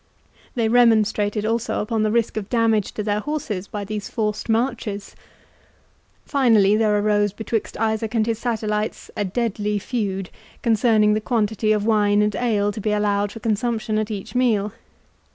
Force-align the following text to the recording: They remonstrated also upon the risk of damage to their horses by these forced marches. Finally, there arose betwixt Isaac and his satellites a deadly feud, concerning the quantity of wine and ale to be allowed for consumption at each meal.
They 0.55 0.67
remonstrated 0.67 1.45
also 1.45 1.79
upon 1.79 2.01
the 2.01 2.09
risk 2.09 2.35
of 2.35 2.49
damage 2.49 2.91
to 2.93 3.03
their 3.03 3.19
horses 3.19 3.67
by 3.67 3.83
these 3.85 4.09
forced 4.09 4.49
marches. 4.49 5.15
Finally, 6.25 6.75
there 6.75 6.97
arose 6.97 7.31
betwixt 7.33 7.77
Isaac 7.77 8.15
and 8.15 8.25
his 8.25 8.39
satellites 8.39 9.11
a 9.15 9.23
deadly 9.23 9.77
feud, 9.77 10.31
concerning 10.63 11.13
the 11.13 11.21
quantity 11.21 11.71
of 11.71 11.85
wine 11.85 12.23
and 12.23 12.35
ale 12.35 12.71
to 12.71 12.81
be 12.81 12.91
allowed 12.93 13.31
for 13.31 13.41
consumption 13.41 13.99
at 13.99 14.09
each 14.09 14.33
meal. 14.33 14.73